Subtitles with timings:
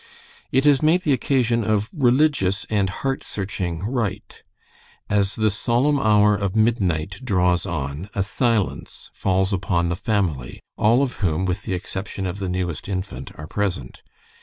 [0.51, 4.41] It is made the occasion of religious and heart searching rite.
[5.11, 11.03] As the solemn hour of midnight draws on, a silence falls upon the family, all
[11.03, 14.01] of whom, with the exception of the newest infant, are present.